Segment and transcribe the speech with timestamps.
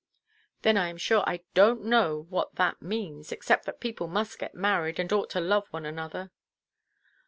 [0.63, 4.55] "Then I am sure I donʼt know what that means: except that people must get
[4.55, 6.31] married, and ought to love one another."